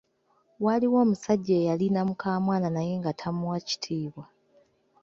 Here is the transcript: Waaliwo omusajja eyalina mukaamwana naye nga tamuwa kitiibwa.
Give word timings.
Waaliwo 0.63 0.97
omusajja 1.05 1.53
eyalina 1.61 1.99
mukaamwana 2.07 2.67
naye 2.75 2.93
nga 2.99 3.11
tamuwa 3.19 3.57
kitiibwa. 3.67 4.25